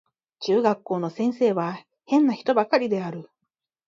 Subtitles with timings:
[0.39, 3.29] 中学校の先生は変な人ばかりである